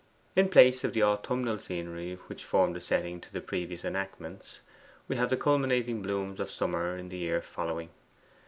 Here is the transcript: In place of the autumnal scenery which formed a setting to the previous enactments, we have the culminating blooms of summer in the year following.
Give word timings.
In 0.35 0.49
place 0.49 0.83
of 0.83 0.93
the 0.93 1.03
autumnal 1.03 1.59
scenery 1.59 2.15
which 2.25 2.43
formed 2.43 2.75
a 2.75 2.81
setting 2.81 3.21
to 3.21 3.31
the 3.31 3.39
previous 3.39 3.85
enactments, 3.85 4.61
we 5.07 5.15
have 5.17 5.29
the 5.29 5.37
culminating 5.37 6.01
blooms 6.01 6.39
of 6.39 6.49
summer 6.49 6.97
in 6.97 7.09
the 7.09 7.17
year 7.19 7.39
following. 7.39 7.89